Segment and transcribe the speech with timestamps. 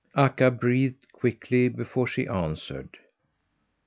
[0.15, 2.97] Akka breathed quickly before she answered.